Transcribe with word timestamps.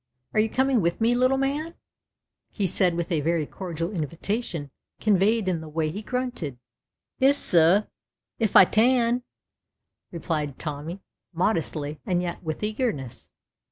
"Are 0.33 0.39
you 0.39 0.49
coming 0.49 0.81
with 0.81 0.99
me, 0.99 1.13
little 1.13 1.37
man?" 1.37 1.75
he 2.49 2.65
said, 2.65 2.95
with 2.95 3.11
a 3.11 3.21
very 3.21 3.45
cordial 3.45 3.91
invitation 3.91 4.71
conveyed 4.99 5.47
in 5.47 5.61
the 5.61 5.69
Avay 5.69 5.91
he 5.91 6.01
grunted. 6.01 6.57
"Iss, 7.19 7.37
sir, 7.37 7.87
if 8.39 8.55
I 8.55 8.65
tan," 8.65 9.21
replied 10.09 10.57
Tommy, 10.57 11.01
modestly 11.33 11.99
and 12.03 12.19
yet 12.19 12.41
with 12.41 12.63
eagerness. 12.63 13.29